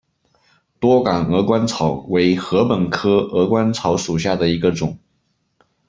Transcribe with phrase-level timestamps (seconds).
[0.79, 4.97] 多秆鹅观草为禾本科鹅观草属下的一个种。